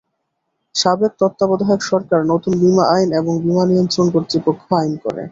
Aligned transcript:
সাবেক 0.75 1.11
তত্ত্বাবধায়ক 1.19 1.81
সরকার 1.83 2.19
নতুন 2.31 2.53
বিমা 2.61 2.83
আইন 2.95 3.09
এবং 3.19 3.33
বিমা 3.43 3.63
নিয়ন্ত্রণ 3.69 4.07
কর্তৃপক্ষ 4.13 4.67
আইন 4.79 4.93
করে। 5.03 5.23